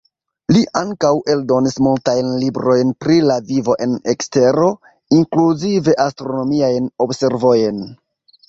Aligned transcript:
Li 0.55 0.61
ankaŭ 0.79 1.09
eldonis 1.33 1.75
multajn 1.87 2.31
librojn 2.45 2.95
pri 3.05 3.17
la 3.33 3.37
vivo 3.51 3.77
en 3.87 3.95
ekstero, 4.15 4.71
inkluzive 5.19 5.99
astronomiajn 6.07 6.91
observojn. 7.07 7.85